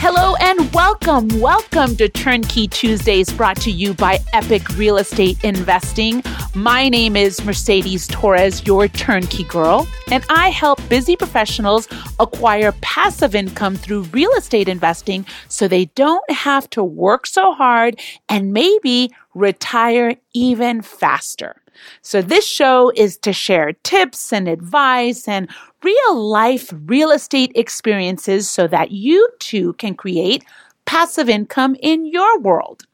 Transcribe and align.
Hello 0.00 0.36
and 0.36 0.72
welcome. 0.72 1.26
Welcome 1.40 1.96
to 1.96 2.08
Turnkey 2.08 2.68
Tuesdays 2.68 3.32
brought 3.32 3.56
to 3.62 3.72
you 3.72 3.94
by 3.94 4.20
Epic 4.32 4.68
Real 4.76 4.96
Estate 4.96 5.42
Investing. 5.42 6.22
My 6.54 6.88
name 6.88 7.16
is 7.16 7.44
Mercedes 7.44 8.06
Torres, 8.06 8.64
your 8.64 8.86
turnkey 8.86 9.42
girl, 9.42 9.88
and 10.12 10.24
I 10.30 10.50
help 10.50 10.78
busy 10.88 11.16
professionals 11.16 11.88
acquire 12.20 12.70
passive 12.80 13.34
income 13.34 13.74
through 13.74 14.02
real 14.12 14.30
estate 14.34 14.68
investing 14.68 15.26
so 15.48 15.66
they 15.66 15.86
don't 15.86 16.30
have 16.30 16.70
to 16.70 16.84
work 16.84 17.26
so 17.26 17.52
hard 17.52 17.98
and 18.28 18.52
maybe 18.52 19.10
retire 19.34 20.14
even 20.32 20.80
faster. 20.80 21.60
So 22.02 22.22
this 22.22 22.46
show 22.46 22.92
is 22.94 23.16
to 23.18 23.32
share 23.32 23.72
tips 23.82 24.32
and 24.32 24.48
advice 24.48 25.28
and 25.28 25.48
real 25.82 26.16
life 26.16 26.72
real 26.86 27.10
estate 27.10 27.52
experiences 27.54 28.50
so 28.50 28.66
that 28.68 28.90
you 28.90 29.28
too 29.38 29.74
can 29.74 29.94
create 29.94 30.44
passive 30.86 31.28
income 31.28 31.76
in 31.80 32.06
your 32.06 32.40
world. 32.40 32.84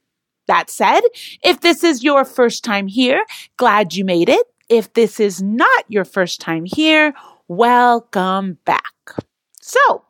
That 0.46 0.68
said, 0.68 1.00
if 1.42 1.60
this 1.60 1.82
is 1.82 2.04
your 2.04 2.24
first 2.24 2.64
time 2.64 2.86
here, 2.86 3.24
glad 3.56 3.94
you 3.94 4.04
made 4.04 4.28
it. 4.28 4.46
If 4.68 4.92
this 4.92 5.20
is 5.20 5.42
not 5.42 5.84
your 5.88 6.04
first 6.04 6.40
time 6.40 6.64
here, 6.66 7.14
welcome 7.48 8.58
back. 8.64 8.82
So, 9.60 10.04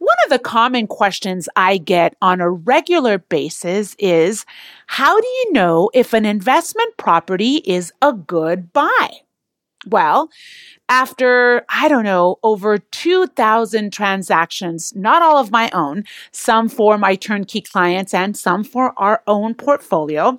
one 0.00 0.16
of 0.24 0.30
the 0.30 0.38
common 0.38 0.86
questions 0.86 1.46
I 1.56 1.76
get 1.76 2.16
on 2.22 2.40
a 2.40 2.50
regular 2.50 3.18
basis 3.18 3.94
is 3.98 4.46
how 4.86 5.20
do 5.20 5.26
you 5.26 5.52
know 5.52 5.90
if 5.92 6.14
an 6.14 6.24
investment 6.24 6.96
property 6.96 7.56
is 7.66 7.92
a 8.00 8.14
good 8.14 8.72
buy? 8.72 9.10
Well, 9.86 10.30
after, 10.88 11.66
I 11.68 11.88
don't 11.88 12.04
know, 12.04 12.38
over 12.42 12.78
2,000 12.78 13.92
transactions, 13.92 14.94
not 14.96 15.20
all 15.20 15.36
of 15.36 15.50
my 15.50 15.70
own, 15.74 16.04
some 16.32 16.70
for 16.70 16.96
my 16.96 17.14
turnkey 17.14 17.60
clients 17.60 18.14
and 18.14 18.34
some 18.34 18.64
for 18.64 18.94
our 18.98 19.22
own 19.26 19.54
portfolio, 19.54 20.38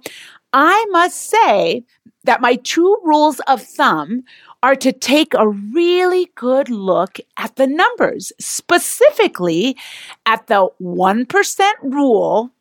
I 0.53 0.85
must 0.89 1.29
say 1.29 1.83
that 2.23 2.41
my 2.41 2.55
two 2.55 2.97
rules 3.03 3.39
of 3.41 3.61
thumb 3.61 4.23
are 4.63 4.75
to 4.75 4.91
take 4.91 5.33
a 5.33 5.47
really 5.47 6.29
good 6.35 6.69
look 6.69 7.17
at 7.37 7.55
the 7.55 7.67
numbers, 7.67 8.31
specifically 8.39 9.75
at 10.25 10.47
the 10.47 10.69
1% 10.81 11.71
rule 11.81 12.51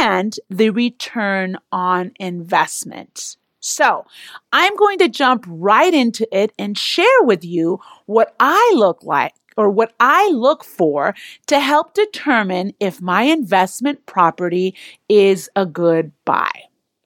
and 0.00 0.36
the 0.48 0.70
return 0.70 1.56
on 1.72 2.12
investment. 2.20 3.36
So 3.60 4.06
I'm 4.52 4.74
going 4.76 4.98
to 4.98 5.08
jump 5.08 5.44
right 5.46 5.92
into 5.92 6.26
it 6.36 6.52
and 6.58 6.78
share 6.78 7.22
with 7.22 7.44
you 7.44 7.80
what 8.06 8.34
I 8.40 8.72
look 8.74 9.02
like 9.02 9.34
or 9.56 9.68
what 9.68 9.92
I 10.00 10.30
look 10.30 10.64
for 10.64 11.14
to 11.48 11.60
help 11.60 11.92
determine 11.92 12.72
if 12.80 13.02
my 13.02 13.24
investment 13.24 14.06
property 14.06 14.74
is 15.08 15.50
a 15.54 15.66
good 15.66 16.12
buy. 16.24 16.50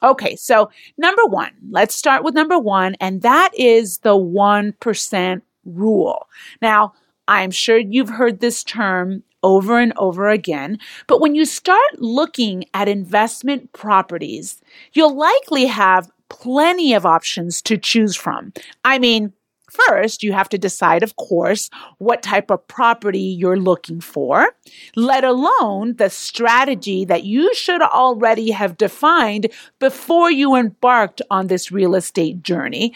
Okay, 0.05 0.37
so 0.37 0.71
number 0.99 1.25
one, 1.25 1.53
let's 1.71 1.95
start 1.95 2.23
with 2.23 2.35
number 2.35 2.59
one, 2.59 2.95
and 3.01 3.23
that 3.23 3.51
is 3.59 3.99
the 3.99 4.15
1% 4.15 5.43
rule. 5.65 6.29
Now, 6.61 6.93
I'm 7.27 7.51
sure 7.51 7.79
you've 7.79 8.11
heard 8.11 8.41
this 8.41 8.63
term 8.63 9.23
over 9.43 9.79
and 9.79 9.95
over 9.97 10.29
again, 10.29 10.79
but 11.07 11.23
when 11.23 11.35
you 11.35 11.47
start 11.47 11.99
looking 11.99 12.67
at 12.75 12.87
investment 12.87 13.73
properties, 13.73 14.61
you'll 14.93 15.17
likely 15.17 15.65
have 15.67 16.11
plenty 16.29 16.93
of 16.93 17.07
options 17.07 17.63
to 17.63 17.79
choose 17.79 18.15
from. 18.15 18.53
I 18.85 18.99
mean, 18.99 19.33
First, 19.75 20.23
you 20.23 20.33
have 20.33 20.49
to 20.51 20.59
decide, 20.59 21.03
of 21.03 21.17
course, 21.17 21.69
what 21.99 22.23
type 22.23 22.49
of 22.51 22.67
property 22.69 23.19
you're 23.19 23.59
looking 23.59 24.01
for, 24.01 24.55
let 24.95 25.25
alone 25.25 25.97
the 25.97 26.11
strategy 26.11 27.05
that 27.05 27.25
you 27.25 27.53
should 27.55 27.83
already 27.83 28.53
have 28.53 28.77
defined 28.77 29.49
before 29.81 30.31
you 30.31 30.55
embarked 30.55 31.23
on 31.29 31.49
this 31.49 31.73
real 31.73 31.97
estate 31.97 32.45
journey. 32.45 32.95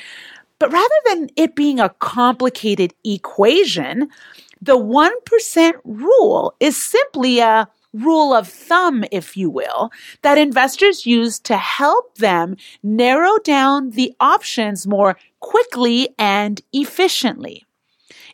But 0.60 0.72
rather 0.72 0.88
than 1.06 1.30
it 1.34 1.56
being 1.56 1.80
a 1.80 1.88
complicated 1.98 2.94
equation, 3.04 4.08
the 4.62 4.76
1% 4.76 5.72
rule 5.84 6.54
is 6.60 6.80
simply 6.80 7.40
a 7.40 7.68
rule 7.92 8.34
of 8.34 8.48
thumb, 8.48 9.04
if 9.10 9.36
you 9.36 9.50
will, 9.50 9.90
that 10.22 10.38
investors 10.38 11.06
use 11.06 11.38
to 11.40 11.56
help 11.56 12.16
them 12.16 12.56
narrow 12.82 13.38
down 13.38 13.90
the 13.90 14.14
options 14.20 14.86
more 14.86 15.16
quickly 15.40 16.08
and 16.18 16.60
efficiently. 16.72 17.64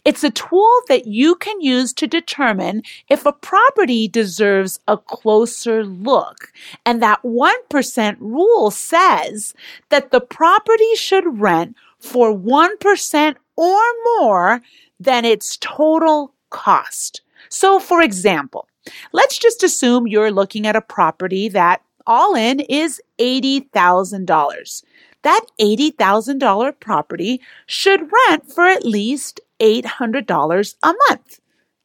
It's 0.05 0.23
a 0.23 0.31
tool 0.31 0.71
that 0.89 1.07
you 1.07 1.35
can 1.35 1.61
use 1.63 1.95
to 1.95 2.07
determine 2.07 2.83
if 3.09 3.25
a 3.25 3.33
property 3.33 4.07
deserves 4.07 4.79
a 4.87 4.99
closer 4.99 5.83
look. 5.83 6.53
And 6.85 7.03
that 7.03 7.23
1% 7.23 8.17
rule 8.21 8.71
says 8.71 9.55
that 9.89 10.11
the 10.11 10.21
property 10.21 10.95
should 10.95 11.41
rent 11.41 11.75
for 11.99 12.37
1% 12.37 13.37
or 13.57 13.81
more 14.19 14.61
than 15.01 15.25
its 15.25 15.57
total 15.57 16.35
cost. 16.51 17.23
So, 17.49 17.81
for 17.81 18.03
example, 18.03 18.69
Let's 19.13 19.39
just 19.39 19.63
assume 19.63 20.07
you're 20.07 20.31
looking 20.31 20.67
at 20.67 20.77
a 20.77 20.81
property 20.81 21.49
that 21.49 21.83
all 22.07 22.35
in 22.35 22.61
is 22.61 23.01
$80,000. 23.19 24.85
That 25.23 25.47
$80,000 25.61 26.81
property 26.81 27.41
should 27.67 28.11
rent 28.29 28.53
for 28.53 28.67
at 28.67 28.85
least 28.85 29.41
$800 29.61 30.75
a 30.83 30.95
month. 31.09 31.41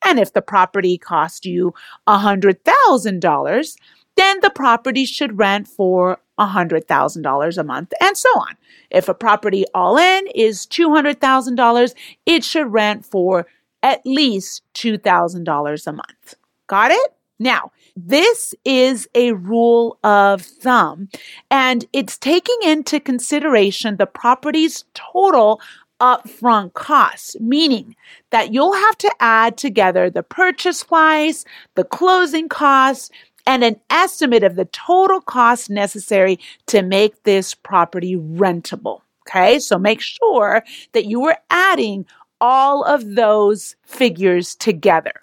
And 0.06 0.20
if 0.20 0.34
the 0.34 0.42
property 0.42 0.98
cost 0.98 1.46
you 1.46 1.74
$100,000, 2.08 3.76
then 4.18 4.40
the 4.42 4.50
property 4.50 5.06
should 5.06 5.40
rent 5.40 5.68
for 5.68 6.20
$100,000 6.40 7.58
a 7.58 7.64
month 7.64 7.94
and 8.02 8.18
so 8.18 8.30
on. 8.30 8.56
If 8.90 9.08
a 9.08 9.14
property 9.14 9.66
all 9.74 9.98
in 9.98 10.28
is 10.36 10.66
$200,000, 10.66 11.94
it 12.26 12.44
should 12.44 12.72
rent 12.72 13.06
for 13.06 13.48
at 13.82 14.02
least 14.06 14.64
$2,000 14.74 15.88
a 15.88 15.92
month. 15.92 16.36
Got 16.70 16.92
it? 16.92 17.14
Now, 17.40 17.72
this 17.96 18.54
is 18.64 19.08
a 19.16 19.32
rule 19.32 19.98
of 20.04 20.44
thumb, 20.44 21.10
and 21.50 21.86
it's 21.94 22.18
taking 22.18 22.58
into 22.64 23.00
consideration 23.00 23.98
the 23.98 24.06
property's 24.06 24.84
total 24.94 25.60
upfront 26.00 26.74
costs, 26.74 27.36
meaning 27.40 27.96
that 28.30 28.54
you'll 28.54 28.74
have 28.74 28.98
to 29.00 29.12
add 29.20 29.58
together 29.58 30.10
the 30.10 30.22
purchase 30.22 30.84
price, 30.84 31.44
the 31.76 31.84
closing 31.84 32.50
costs, 32.50 33.10
and 33.48 33.64
an 33.64 33.80
estimate 33.90 34.44
of 34.44 34.56
the 34.56 34.66
total 34.66 35.22
cost 35.22 35.72
necessary 35.72 36.38
to 36.68 36.84
make 36.84 37.24
this 37.24 37.56
property 37.56 38.16
rentable. 38.16 39.02
Okay, 39.28 39.60
so 39.60 39.80
make 39.80 40.02
sure 40.02 40.64
that 40.92 41.06
you 41.06 41.26
are 41.26 41.38
adding 41.50 42.06
all 42.40 42.84
of 42.84 43.16
those 43.16 43.76
figures 43.84 44.56
together. 44.56 45.14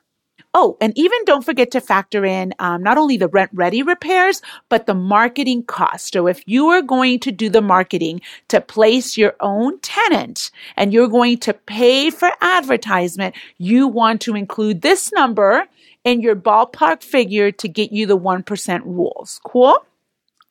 Oh, 0.58 0.78
and 0.80 0.96
even 0.96 1.18
don't 1.26 1.44
forget 1.44 1.70
to 1.72 1.82
factor 1.82 2.24
in 2.24 2.54
um, 2.60 2.82
not 2.82 2.96
only 2.96 3.18
the 3.18 3.28
rent 3.28 3.50
ready 3.52 3.82
repairs, 3.82 4.40
but 4.70 4.86
the 4.86 4.94
marketing 4.94 5.62
cost. 5.64 6.14
So 6.14 6.26
if 6.26 6.42
you 6.46 6.68
are 6.68 6.80
going 6.80 7.20
to 7.20 7.30
do 7.30 7.50
the 7.50 7.60
marketing 7.60 8.22
to 8.48 8.62
place 8.62 9.18
your 9.18 9.36
own 9.40 9.78
tenant 9.80 10.50
and 10.74 10.94
you're 10.94 11.08
going 11.08 11.36
to 11.40 11.52
pay 11.52 12.08
for 12.08 12.30
advertisement, 12.40 13.34
you 13.58 13.86
want 13.86 14.22
to 14.22 14.34
include 14.34 14.80
this 14.80 15.12
number 15.12 15.66
in 16.04 16.22
your 16.22 16.34
ballpark 16.34 17.02
figure 17.02 17.52
to 17.52 17.68
get 17.68 17.92
you 17.92 18.06
the 18.06 18.16
1% 18.16 18.80
rules. 18.86 19.38
Cool? 19.44 19.76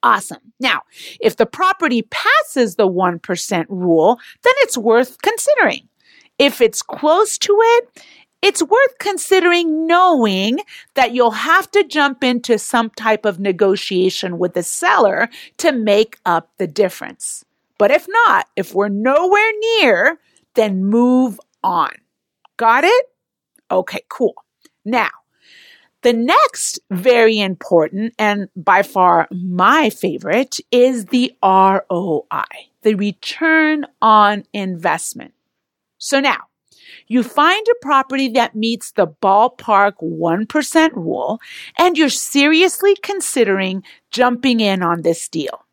Awesome. 0.04 0.54
Now, 0.60 0.84
if 1.20 1.38
the 1.38 1.48
property 1.48 2.04
passes 2.12 2.76
the 2.76 2.88
1% 2.88 3.66
rule, 3.70 4.20
then 4.44 4.54
it's 4.58 4.78
worth 4.78 5.20
considering. 5.24 5.90
If 6.38 6.62
it's 6.62 6.84
close 6.84 7.40
to 7.40 7.58
it, 7.60 8.04
it's 8.46 8.62
worth 8.62 9.00
considering 9.00 9.88
knowing 9.88 10.60
that 10.94 11.16
you'll 11.16 11.32
have 11.32 11.72
to 11.72 11.84
jump 11.84 12.24
into 12.24 12.60
some 12.60 12.92
type 12.92 13.26
of 13.26 13.40
negotiation 13.40 14.38
with 14.38 14.54
the 14.54 14.62
seller 14.62 15.30
to 15.58 15.72
make 15.72 16.20
up 16.28 16.52
the 16.60 16.68
difference. 16.68 17.44
But 17.80 17.90
if 17.90 18.06
not, 18.08 18.46
if 18.56 18.76
we're 18.76 18.90
nowhere 18.90 19.52
near, 19.80 20.20
then 20.54 20.86
move 20.86 21.40
on. 21.64 21.90
Got 22.56 22.84
it? 22.84 23.06
Okay, 23.72 24.02
cool. 24.10 24.36
Now, 24.86 25.10
the 26.04 26.14
next 26.14 26.80
very 26.92 27.40
important 27.40 28.14
and 28.20 28.48
by 28.56 28.84
far 28.84 29.28
my 29.32 29.90
favorite 29.90 30.58
is 30.70 31.06
the 31.06 31.36
ROI, 31.42 32.46
the 32.84 32.94
return 32.94 33.88
on 34.04 34.44
investment. 34.54 35.34
So 35.98 36.20
now 36.20 36.44
you 37.08 37.24
find 37.24 37.66
a 37.68 37.76
property 37.82 38.28
that 38.30 38.56
meets 38.56 38.92
the 38.92 39.08
ballpark 39.08 39.94
1% 40.02 40.94
rule 40.94 41.40
and 41.78 41.98
you're 41.98 42.10
seriously 42.10 42.96
considering 43.02 43.84
jumping 44.12 44.60
in 44.60 44.82
on 44.82 45.02
this 45.02 45.28
deal. 45.28 45.66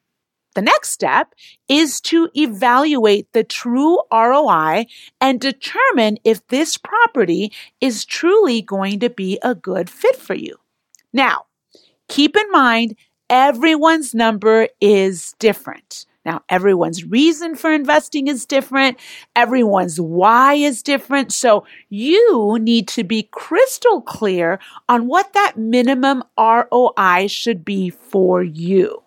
The 0.54 0.62
next 0.62 0.90
step 0.90 1.34
is 1.68 2.00
to 2.02 2.28
evaluate 2.34 3.32
the 3.32 3.44
true 3.44 3.98
ROI 4.12 4.86
and 5.20 5.40
determine 5.40 6.18
if 6.24 6.46
this 6.48 6.76
property 6.76 7.52
is 7.80 8.04
truly 8.04 8.60
going 8.60 9.00
to 9.00 9.08
be 9.08 9.38
a 9.42 9.54
good 9.54 9.88
fit 9.88 10.16
for 10.16 10.34
you. 10.34 10.56
Now, 11.12 11.46
keep 12.08 12.36
in 12.36 12.50
mind, 12.50 12.96
everyone's 13.30 14.14
number 14.14 14.68
is 14.80 15.34
different. 15.38 16.04
Now, 16.24 16.42
everyone's 16.48 17.04
reason 17.04 17.56
for 17.56 17.72
investing 17.72 18.28
is 18.28 18.46
different. 18.46 18.98
Everyone's 19.34 20.00
why 20.00 20.54
is 20.54 20.82
different. 20.82 21.32
So 21.32 21.64
you 21.88 22.58
need 22.60 22.86
to 22.88 23.04
be 23.04 23.28
crystal 23.32 24.00
clear 24.00 24.60
on 24.88 25.08
what 25.08 25.32
that 25.32 25.56
minimum 25.56 26.22
ROI 26.38 27.26
should 27.28 27.64
be 27.64 27.90
for 27.90 28.42
you. 28.42 29.02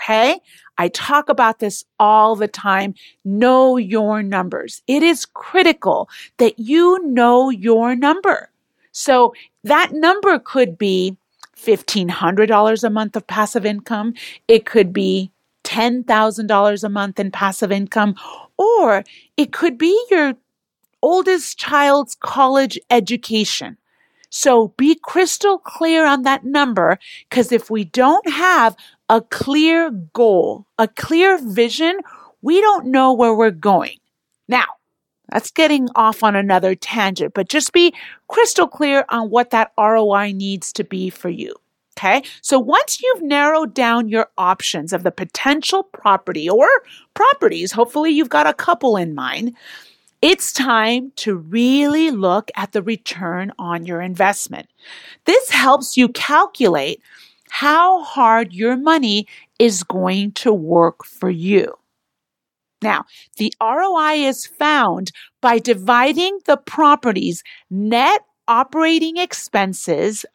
Okay. 0.00 0.40
I 0.76 0.88
talk 0.88 1.28
about 1.28 1.60
this 1.60 1.84
all 1.98 2.36
the 2.36 2.48
time. 2.48 2.94
Know 3.24 3.76
your 3.76 4.22
numbers. 4.22 4.82
It 4.86 5.02
is 5.02 5.24
critical 5.24 6.08
that 6.38 6.58
you 6.58 7.00
know 7.04 7.50
your 7.50 7.94
number. 7.94 8.50
So 8.92 9.34
that 9.62 9.92
number 9.92 10.38
could 10.38 10.76
be 10.76 11.16
$1,500 11.56 12.84
a 12.84 12.90
month 12.90 13.16
of 13.16 13.26
passive 13.26 13.64
income. 13.64 14.14
It 14.48 14.66
could 14.66 14.92
be 14.92 15.30
$10,000 15.74 16.84
a 16.84 16.88
month 16.88 17.18
in 17.18 17.30
passive 17.30 17.72
income, 17.72 18.14
or 18.56 19.02
it 19.36 19.52
could 19.52 19.76
be 19.76 19.98
your 20.10 20.34
oldest 21.02 21.58
child's 21.58 22.14
college 22.14 22.78
education. 22.90 23.76
So 24.30 24.68
be 24.76 24.98
crystal 25.02 25.58
clear 25.58 26.06
on 26.06 26.22
that 26.22 26.44
number 26.44 26.98
because 27.28 27.52
if 27.52 27.70
we 27.70 27.84
don't 27.84 28.28
have 28.28 28.76
a 29.08 29.20
clear 29.20 29.90
goal, 29.90 30.66
a 30.78 30.88
clear 30.88 31.38
vision, 31.38 31.98
we 32.42 32.60
don't 32.60 32.86
know 32.86 33.12
where 33.12 33.34
we're 33.34 33.50
going. 33.50 33.98
Now, 34.48 34.66
that's 35.30 35.50
getting 35.50 35.88
off 35.94 36.22
on 36.22 36.36
another 36.36 36.74
tangent, 36.74 37.34
but 37.34 37.48
just 37.48 37.72
be 37.72 37.94
crystal 38.28 38.68
clear 38.68 39.04
on 39.08 39.30
what 39.30 39.50
that 39.50 39.72
ROI 39.78 40.32
needs 40.32 40.72
to 40.74 40.84
be 40.84 41.10
for 41.10 41.28
you. 41.28 41.54
Okay. 41.96 42.24
So 42.42 42.58
once 42.58 43.00
you've 43.00 43.22
narrowed 43.22 43.72
down 43.72 44.08
your 44.08 44.28
options 44.36 44.92
of 44.92 45.04
the 45.04 45.12
potential 45.12 45.84
property 45.84 46.48
or 46.48 46.68
properties, 47.14 47.70
hopefully 47.70 48.10
you've 48.10 48.28
got 48.28 48.48
a 48.48 48.52
couple 48.52 48.96
in 48.96 49.14
mind, 49.14 49.54
it's 50.20 50.52
time 50.52 51.12
to 51.16 51.36
really 51.36 52.10
look 52.10 52.50
at 52.56 52.72
the 52.72 52.82
return 52.82 53.52
on 53.58 53.86
your 53.86 54.00
investment. 54.00 54.68
This 55.24 55.50
helps 55.50 55.96
you 55.96 56.08
calculate 56.08 57.00
how 57.50 58.02
hard 58.02 58.52
your 58.52 58.76
money 58.76 59.28
is 59.58 59.84
going 59.84 60.32
to 60.32 60.52
work 60.52 61.04
for 61.04 61.30
you. 61.30 61.74
Now, 62.82 63.04
the 63.36 63.52
ROI 63.62 64.26
is 64.26 64.46
found 64.46 65.12
by 65.40 65.58
dividing 65.58 66.40
the 66.46 66.56
property's 66.56 67.42
net 67.70 68.22
operating 68.48 69.16
expenses 69.16 70.26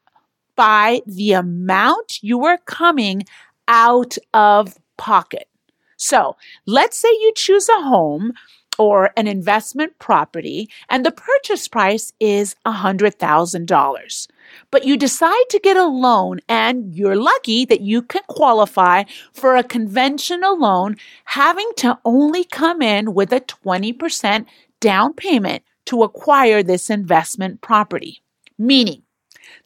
by 0.59 1.01
the 1.05 1.31
amount 1.31 2.21
you 2.21 2.43
are 2.43 2.57
coming 2.65 3.23
out 3.69 4.17
of 4.33 4.77
pocket. 4.97 5.47
So 5.95 6.35
let's 6.65 6.97
say 6.97 7.07
you 7.07 7.31
choose 7.33 7.69
a 7.69 7.81
home 7.81 8.33
or 8.77 9.11
an 9.15 9.25
investment 9.25 9.97
property 9.99 10.69
and 10.89 11.05
the 11.05 11.13
purchase 11.13 11.69
price 11.69 12.11
is 12.19 12.57
$100,000. 12.65 14.27
But 14.69 14.83
you 14.83 14.97
decide 14.97 15.45
to 15.49 15.61
get 15.63 15.77
a 15.77 15.85
loan 15.85 16.41
and 16.49 16.93
you're 16.93 17.15
lucky 17.15 17.63
that 17.63 17.79
you 17.79 18.01
can 18.01 18.23
qualify 18.27 19.05
for 19.31 19.55
a 19.55 19.63
conventional 19.63 20.59
loan 20.59 20.97
having 21.23 21.71
to 21.77 21.97
only 22.03 22.43
come 22.43 22.81
in 22.81 23.13
with 23.13 23.31
a 23.31 23.39
20% 23.39 24.45
down 24.81 25.13
payment 25.13 25.63
to 25.85 26.03
acquire 26.03 26.61
this 26.61 26.89
investment 26.89 27.61
property. 27.61 28.21
Meaning, 28.57 29.03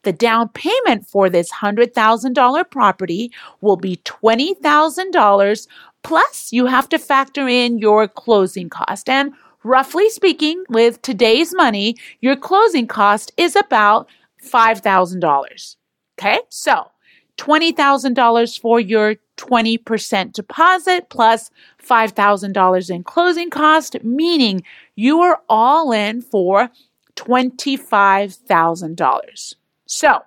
the 0.04 0.12
down 0.12 0.48
payment 0.50 1.06
for 1.06 1.28
this 1.28 1.52
$100,000 1.52 2.70
property 2.70 3.32
will 3.60 3.76
be 3.76 3.96
$20,000 3.96 5.66
Plus, 6.04 6.52
you 6.52 6.66
have 6.66 6.88
to 6.90 6.98
factor 6.98 7.48
in 7.48 7.78
your 7.78 8.06
closing 8.06 8.68
cost. 8.68 9.08
And 9.08 9.32
roughly 9.64 10.08
speaking, 10.10 10.62
with 10.68 11.02
today's 11.02 11.52
money, 11.54 11.96
your 12.20 12.36
closing 12.36 12.86
cost 12.86 13.32
is 13.38 13.56
about 13.56 14.06
$5,000. 14.44 15.76
Okay. 16.18 16.40
So 16.50 16.90
$20,000 17.38 18.60
for 18.60 18.78
your 18.78 19.16
20% 19.38 20.32
deposit 20.32 21.08
plus 21.08 21.50
$5,000 21.82 22.90
in 22.90 23.02
closing 23.02 23.50
cost, 23.50 23.96
meaning 24.04 24.62
you 24.94 25.20
are 25.22 25.40
all 25.48 25.90
in 25.90 26.20
for 26.20 26.70
$25,000. 27.16 29.54
So 29.94 30.24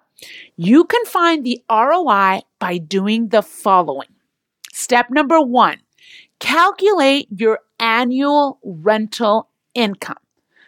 you 0.56 0.86
can 0.86 1.04
find 1.06 1.46
the 1.46 1.62
ROI 1.70 2.44
by 2.58 2.78
doing 2.78 3.28
the 3.28 3.42
following. 3.42 4.08
Step 4.72 5.10
number 5.10 5.42
one, 5.42 5.80
calculate 6.40 7.28
your 7.30 7.60
annual 7.78 8.60
rental 8.64 9.50
income. 9.74 10.24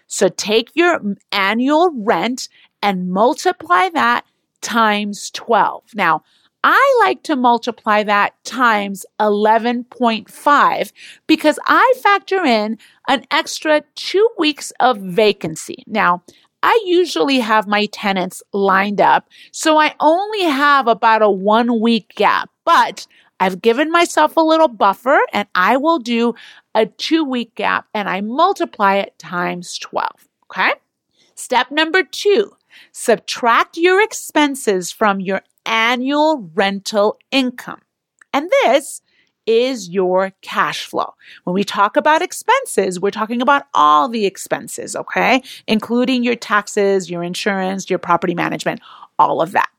So 0.07 0.27
take 0.27 0.71
your 0.75 0.99
annual 1.31 1.91
rent 1.95 2.49
and 2.81 3.09
multiply 3.09 3.87
that 3.93 4.25
times 4.59 5.31
12. 5.31 5.95
Now, 5.95 6.23
I 6.61 6.99
like 7.05 7.23
to 7.23 7.37
multiply 7.37 8.03
that 8.03 8.33
times 8.43 9.05
11.5 9.21 10.91
because 11.25 11.59
I 11.65 11.93
factor 12.03 12.43
in 12.43 12.77
an 13.07 13.23
extra 13.31 13.83
two 13.95 14.27
weeks 14.37 14.73
of 14.81 14.97
vacancy. 14.97 15.83
Now, 15.87 16.23
I 16.61 16.81
usually 16.85 17.39
have 17.39 17.67
my 17.67 17.85
tenants 17.87 18.43
lined 18.53 18.99
up, 18.99 19.29
so 19.51 19.77
I 19.77 19.95
only 19.99 20.43
have 20.43 20.87
about 20.87 21.21
a 21.21 21.29
one 21.29 21.79
week 21.79 22.13
gap, 22.15 22.49
but 22.65 23.07
I've 23.39 23.61
given 23.61 23.91
myself 23.91 24.35
a 24.35 24.41
little 24.41 24.67
buffer 24.67 25.19
and 25.31 25.47
I 25.55 25.77
will 25.77 25.99
do 25.99 26.35
a 26.75 26.85
two 26.85 27.23
week 27.23 27.55
gap 27.55 27.87
and 27.93 28.09
I 28.09 28.21
multiply 28.21 28.95
it 28.95 29.17
times 29.17 29.77
12. 29.77 30.09
Okay. 30.51 30.73
Step 31.35 31.71
number 31.71 32.03
two, 32.03 32.51
subtract 32.91 33.77
your 33.77 34.03
expenses 34.03 34.91
from 34.91 35.21
your 35.21 35.41
annual 35.65 36.49
rental 36.53 37.17
income. 37.31 37.81
And 38.33 38.49
this 38.63 39.01
is 39.45 39.89
your 39.89 40.31
cash 40.41 40.85
flow. 40.85 41.13
When 41.43 41.53
we 41.53 41.63
talk 41.63 41.97
about 41.97 42.21
expenses, 42.21 42.99
we're 42.99 43.11
talking 43.11 43.41
about 43.41 43.63
all 43.73 44.07
the 44.09 44.25
expenses, 44.25 44.95
okay? 44.95 45.41
Including 45.67 46.23
your 46.23 46.35
taxes, 46.35 47.09
your 47.09 47.23
insurance, 47.23 47.89
your 47.89 47.99
property 47.99 48.35
management, 48.35 48.81
all 49.17 49.41
of 49.41 49.51
that. 49.53 49.69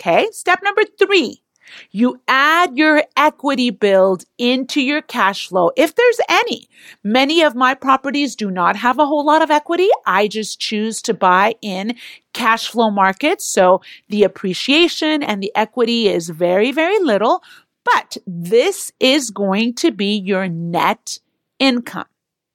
Okay. 0.00 0.28
Step 0.32 0.60
number 0.62 0.82
three. 0.98 1.42
You 1.90 2.20
add 2.28 2.76
your 2.76 3.02
equity 3.16 3.70
build 3.70 4.24
into 4.38 4.80
your 4.80 5.02
cash 5.02 5.48
flow 5.48 5.72
if 5.76 5.94
there's 5.96 6.20
any. 6.28 6.68
Many 7.02 7.42
of 7.42 7.54
my 7.54 7.74
properties 7.74 8.36
do 8.36 8.50
not 8.50 8.76
have 8.76 8.98
a 8.98 9.06
whole 9.06 9.24
lot 9.24 9.42
of 9.42 9.50
equity. 9.50 9.88
I 10.06 10.28
just 10.28 10.60
choose 10.60 11.02
to 11.02 11.14
buy 11.14 11.56
in 11.62 11.96
cash 12.32 12.68
flow 12.68 12.90
markets. 12.90 13.44
So 13.44 13.80
the 14.08 14.22
appreciation 14.22 15.22
and 15.22 15.42
the 15.42 15.50
equity 15.56 16.08
is 16.08 16.28
very, 16.28 16.70
very 16.70 16.98
little, 17.00 17.42
but 17.86 18.16
this 18.26 18.92
is 19.00 19.30
going 19.30 19.74
to 19.74 19.92
be 19.92 20.16
your 20.18 20.48
net 20.48 21.18
income. 21.58 22.06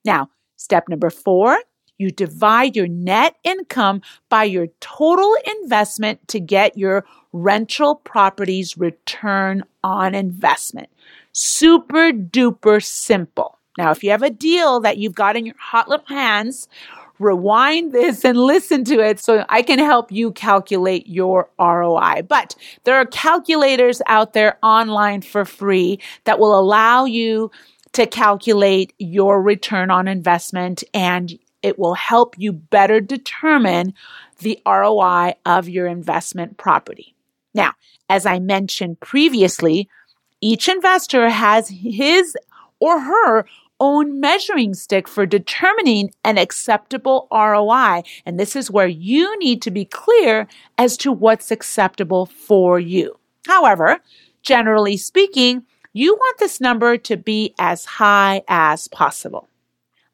Now, 0.06 0.30
step 0.58 0.90
number 0.90 1.10
four, 1.10 1.58
you 1.98 2.10
divide 2.10 2.76
your 2.76 2.88
net 2.88 3.36
income 3.44 4.02
by 4.28 4.44
your 4.46 4.68
total 4.80 5.36
investment 5.62 6.28
to 6.30 6.40
get 6.40 6.78
your 6.78 7.06
rental 7.32 7.96
properties 7.96 8.78
return 8.78 9.64
on 9.84 10.16
investment. 10.16 10.90
Super 11.32 12.12
duper 12.12 12.84
simple. 12.84 13.60
Now, 13.78 13.92
if 13.92 14.04
you 14.04 14.10
have 14.12 14.24
a 14.24 14.30
deal 14.30 14.80
that 14.82 14.98
you've 14.98 15.16
got 15.16 15.38
in 15.38 15.46
your 15.46 15.56
hot 15.58 15.88
little 15.88 16.06
hands, 16.08 16.68
rewind 17.22 17.92
this 17.92 18.26
and 18.26 18.38
listen 18.38 18.84
to 18.86 19.00
it 19.00 19.20
so 19.20 19.46
I 19.50 19.62
can 19.62 19.80
help 19.80 20.12
you 20.12 20.32
calculate 20.32 21.08
your 21.08 21.50
ROI. 21.60 22.24
But 22.28 22.56
there 22.84 22.96
are 22.96 23.06
calculators 23.06 24.02
out 24.08 24.34
there 24.34 24.58
online 24.64 25.22
for 25.22 25.46
free 25.46 26.00
that 26.24 26.40
will 26.40 26.58
allow 26.60 27.06
you 27.06 27.52
to 27.94 28.06
calculate 28.06 28.94
your 28.98 29.42
return 29.42 29.92
on 29.92 30.08
investment 30.08 30.84
and 30.94 31.38
it 31.62 31.78
will 31.78 31.94
help 31.94 32.36
you 32.38 32.52
better 32.52 33.00
determine 33.00 33.94
the 34.40 34.60
ROI 34.66 35.36
of 35.46 35.70
your 35.70 35.88
investment 35.88 36.58
property. 36.58 37.14
Now, 37.54 37.74
as 38.10 38.26
I 38.26 38.40
mentioned 38.40 39.00
previously, 39.00 39.88
each 40.42 40.68
investor 40.68 41.30
has 41.30 41.70
his 41.70 42.36
or 42.80 43.00
her 43.00 43.46
own 43.82 44.20
measuring 44.20 44.76
stick 44.76 45.08
for 45.08 45.26
determining 45.26 46.14
an 46.24 46.38
acceptable 46.38 47.28
ROI. 47.32 48.04
And 48.26 48.40
this 48.40 48.56
is 48.56 48.70
where 48.70 48.88
you 48.88 49.38
need 49.40 49.62
to 49.64 49.72
be 49.72 49.86
clear 49.86 50.48
as 50.78 50.96
to 50.98 51.12
what's 51.12 51.50
acceptable 51.50 52.28
for 52.28 52.80
you. 52.80 53.18
However, 53.48 54.00
generally 54.44 54.98
speaking, 54.98 55.64
you 55.94 56.14
want 56.14 56.38
this 56.38 56.62
number 56.62 56.96
to 56.98 57.18
be 57.18 57.56
as 57.58 57.84
high 57.84 58.44
as 58.48 58.88
possible. 58.88 59.50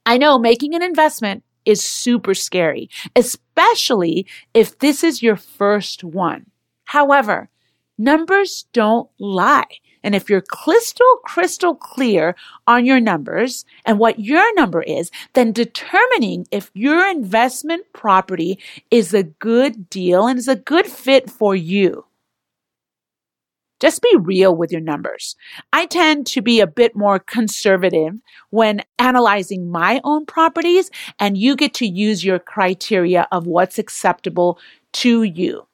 I 0.06 0.18
know 0.18 0.40
making 0.40 0.74
an 0.74 0.82
investment 0.82 1.44
is 1.66 1.84
super 1.84 2.34
scary, 2.34 2.90
especially 3.16 4.26
if 4.54 4.80
this 4.80 5.04
is 5.04 5.22
your 5.22 5.36
first 5.36 6.06
one. 6.06 6.46
However, 6.86 7.50
numbers 7.98 8.66
don't 8.72 9.10
lie. 9.20 9.66
And 10.04 10.16
if 10.16 10.30
you're 10.30 10.42
crystal, 10.42 11.18
crystal 11.24 11.76
clear 11.76 12.36
on 12.66 12.86
your 12.86 13.00
numbers 13.00 13.66
and 13.86 14.00
what 14.00 14.20
your 14.20 14.54
number 14.56 14.82
is, 14.82 15.12
then 15.34 15.52
determining 15.52 16.48
if 16.52 16.72
your 16.74 17.08
investment 17.08 17.86
property 17.94 18.60
is 18.92 19.14
a 19.14 19.24
good 19.24 19.90
deal 19.90 20.28
and 20.28 20.40
is 20.40 20.48
a 20.48 20.56
good 20.56 20.88
fit 20.88 21.30
for 21.30 21.56
you. 21.56 22.06
Just 23.80 24.02
be 24.02 24.16
real 24.20 24.56
with 24.56 24.72
your 24.72 24.82
numbers. 24.82 25.36
I 25.72 25.86
tend 25.86 26.26
to 26.28 26.42
be 26.42 26.60
a 26.60 26.68
bit 26.68 26.96
more 26.96 27.20
conservative 27.20 28.20
when 28.50 28.82
analyzing 28.98 29.70
my 29.70 30.02
own 30.04 30.26
properties, 30.26 30.90
and 31.20 31.38
you 31.38 31.56
get 31.56 31.76
to 31.76 31.86
use 31.86 32.26
your 32.26 32.40
criteria 32.40 33.28
of 33.32 33.46
what's 33.46 33.78
acceptable 33.78 34.60
to 34.94 35.22
you. 35.22 35.68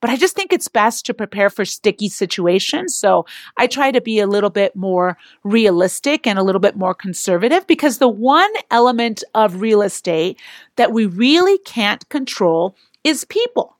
But 0.00 0.10
I 0.10 0.16
just 0.16 0.34
think 0.34 0.52
it's 0.52 0.68
best 0.68 1.04
to 1.06 1.14
prepare 1.14 1.50
for 1.50 1.64
sticky 1.64 2.08
situations. 2.08 2.96
So 2.96 3.26
I 3.56 3.66
try 3.66 3.90
to 3.90 4.00
be 4.00 4.18
a 4.18 4.26
little 4.26 4.50
bit 4.50 4.74
more 4.74 5.18
realistic 5.44 6.26
and 6.26 6.38
a 6.38 6.42
little 6.42 6.60
bit 6.60 6.76
more 6.76 6.94
conservative 6.94 7.66
because 7.66 7.98
the 7.98 8.08
one 8.08 8.52
element 8.70 9.22
of 9.34 9.60
real 9.60 9.82
estate 9.82 10.38
that 10.76 10.92
we 10.92 11.06
really 11.06 11.58
can't 11.58 12.08
control 12.08 12.74
is 13.04 13.24
people. 13.24 13.76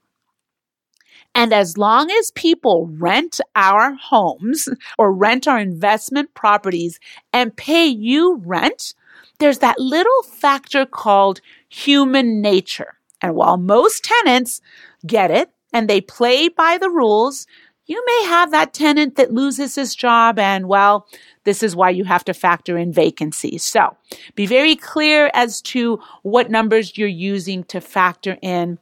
And 1.35 1.53
as 1.53 1.79
long 1.79 2.11
as 2.11 2.33
people 2.33 2.89
rent 2.99 3.41
our 3.55 3.95
homes 3.95 4.69
or 4.99 5.13
rent 5.13 5.47
our 5.47 5.59
investment 5.59 6.35
properties 6.35 6.99
and 7.33 7.57
pay 7.57 7.87
you 7.87 8.37
rent, 8.45 8.95
there's 9.39 9.59
that 9.59 9.79
little 9.79 10.23
factor 10.25 10.85
called 10.85 11.41
human 11.69 12.41
nature. 12.41 12.95
And 13.23 13.35
while 13.35 13.59
most 13.59 14.05
tenants 14.05 14.61
get 15.07 15.31
it 15.31 15.51
and 15.73 15.89
they 15.89 16.01
play 16.01 16.49
by 16.49 16.79
the 16.79 16.91
rules, 16.91 17.47
you 17.87 18.03
may 18.07 18.29
have 18.29 18.51
that 18.53 18.73
tenant 18.73 19.17
that 19.17 19.33
loses 19.33 19.75
his 19.75 19.95
job 19.95 20.39
and 20.39 20.69
well, 20.69 21.07
this 21.45 21.63
is 21.63 21.75
why 21.75 21.91
you 21.91 22.05
have 22.05 22.25
to 22.25 22.35
factor 22.35 22.79
in 22.79 22.93
vacancies. 22.93 23.65
So 23.65 23.97
be 24.35 24.47
very 24.47 24.77
clear 24.77 25.31
as 25.35 25.61
to 25.63 26.01
what 26.23 26.51
numbers 26.51 26.97
you're 26.97 27.09
using 27.09 27.65
to 27.65 27.81
factor 27.81 28.39
in 28.43 28.79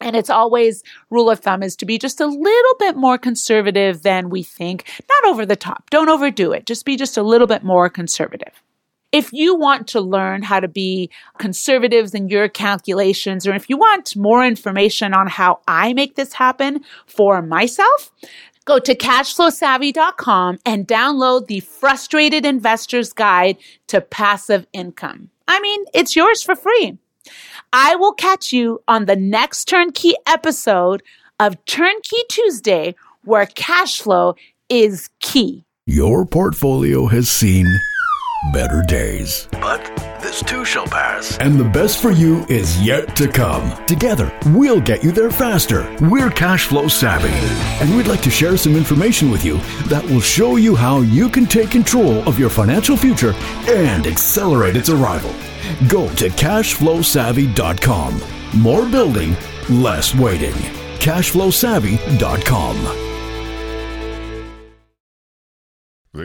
and 0.00 0.16
it's 0.16 0.30
always 0.30 0.82
rule 1.10 1.30
of 1.30 1.40
thumb 1.40 1.62
is 1.62 1.76
to 1.76 1.86
be 1.86 1.98
just 1.98 2.20
a 2.20 2.26
little 2.26 2.74
bit 2.78 2.96
more 2.96 3.18
conservative 3.18 4.02
than 4.02 4.30
we 4.30 4.42
think. 4.42 4.84
Not 5.08 5.30
over 5.30 5.44
the 5.44 5.56
top. 5.56 5.90
Don't 5.90 6.08
overdo 6.08 6.52
it. 6.52 6.66
Just 6.66 6.84
be 6.84 6.96
just 6.96 7.16
a 7.16 7.22
little 7.22 7.46
bit 7.46 7.64
more 7.64 7.88
conservative. 7.88 8.62
If 9.10 9.32
you 9.32 9.56
want 9.56 9.88
to 9.88 10.00
learn 10.00 10.42
how 10.42 10.60
to 10.60 10.68
be 10.68 11.10
conservatives 11.38 12.14
in 12.14 12.28
your 12.28 12.48
calculations, 12.48 13.46
or 13.46 13.54
if 13.54 13.70
you 13.70 13.78
want 13.78 14.14
more 14.16 14.44
information 14.44 15.14
on 15.14 15.28
how 15.28 15.60
I 15.66 15.94
make 15.94 16.14
this 16.14 16.34
happen 16.34 16.84
for 17.06 17.40
myself, 17.40 18.12
go 18.66 18.78
to 18.78 18.94
cashflowsavvy.com 18.94 20.58
and 20.66 20.86
download 20.86 21.46
the 21.46 21.60
Frustrated 21.60 22.44
Investor's 22.44 23.14
Guide 23.14 23.56
to 23.86 24.02
Passive 24.02 24.66
Income. 24.74 25.30
I 25.46 25.58
mean, 25.60 25.84
it's 25.94 26.14
yours 26.14 26.42
for 26.42 26.54
free. 26.54 26.98
I 27.72 27.96
will 27.96 28.12
catch 28.12 28.52
you 28.52 28.82
on 28.86 29.06
the 29.06 29.16
next 29.16 29.64
Turnkey 29.66 30.14
episode 30.26 31.02
of 31.40 31.64
Turnkey 31.64 32.18
Tuesday, 32.28 32.94
where 33.24 33.46
cash 33.46 34.02
flow 34.02 34.34
is 34.68 35.08
key. 35.20 35.64
Your 35.86 36.26
portfolio 36.26 37.06
has 37.06 37.30
seen 37.30 37.66
better 38.52 38.82
days. 38.82 39.48
But 39.52 39.84
this 40.20 40.42
too 40.42 40.64
shall 40.64 40.86
pass. 40.86 41.38
And 41.38 41.58
the 41.58 41.64
best 41.64 42.00
for 42.00 42.10
you 42.10 42.44
is 42.48 42.80
yet 42.82 43.14
to 43.16 43.28
come. 43.28 43.72
Together, 43.86 44.32
we'll 44.46 44.80
get 44.80 45.04
you 45.04 45.12
there 45.12 45.30
faster. 45.30 45.94
We're 46.00 46.30
cash 46.30 46.66
flow 46.66 46.88
savvy, 46.88 47.28
and 47.82 47.94
we'd 47.96 48.06
like 48.06 48.22
to 48.22 48.30
share 48.30 48.56
some 48.56 48.76
information 48.76 49.30
with 49.30 49.44
you 49.44 49.58
that 49.88 50.04
will 50.04 50.20
show 50.20 50.56
you 50.56 50.74
how 50.74 51.00
you 51.00 51.28
can 51.28 51.46
take 51.46 51.70
control 51.70 52.26
of 52.28 52.38
your 52.38 52.50
financial 52.50 52.96
future 52.96 53.34
and 53.66 54.06
accelerate 54.06 54.76
its 54.76 54.88
arrival. 54.88 55.34
Go 55.88 56.08
to 56.14 56.28
cashflowsavvy.com. 56.30 58.22
More 58.56 58.88
building, 58.88 59.36
less 59.68 60.14
waiting. 60.14 60.54
Cashflowsavvy.com. 60.98 63.07